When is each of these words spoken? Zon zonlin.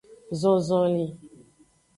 Zon 0.43 0.57
zonlin. 0.67 1.11